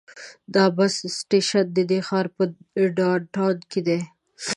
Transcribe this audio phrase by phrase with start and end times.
[0.53, 2.43] دا بس سټیشن د دې ښار په
[2.97, 3.99] ډاون ټاون کې دی.